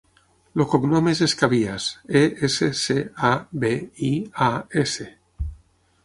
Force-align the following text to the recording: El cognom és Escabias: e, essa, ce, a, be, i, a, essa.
El 0.55 0.61
cognom 0.69 1.09
és 1.09 1.19
Escabias: 1.25 1.89
e, 2.21 2.23
essa, 2.47 2.69
ce, 2.79 2.95
a, 3.29 3.31
be, 3.65 3.71
i, 4.09 4.09
a, 4.47 4.49
essa. 4.85 5.07